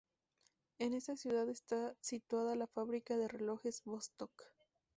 En 0.79 0.95
esta 0.95 1.15
ciudad 1.15 1.47
está 1.47 1.93
situada 2.01 2.55
la 2.55 2.65
fábrica 2.65 3.17
de 3.17 3.27
relojes 3.27 3.83
Vostok. 3.85 4.33